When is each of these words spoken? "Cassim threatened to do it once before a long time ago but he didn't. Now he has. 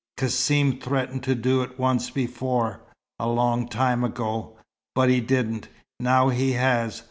"Cassim 0.17 0.79
threatened 0.79 1.21
to 1.25 1.35
do 1.35 1.61
it 1.61 1.77
once 1.79 2.09
before 2.09 2.81
a 3.19 3.27
long 3.29 3.67
time 3.67 4.03
ago 4.03 4.57
but 4.95 5.09
he 5.11 5.21
didn't. 5.21 5.67
Now 5.99 6.29
he 6.29 6.53
has. 6.53 6.99